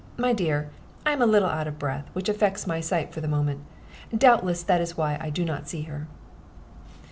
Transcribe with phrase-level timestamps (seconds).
[0.17, 0.71] My dear,
[1.05, 3.59] I am a little out of breath, which affects my sight for the moment.
[4.17, 6.07] Doubtless that is why I do not see her."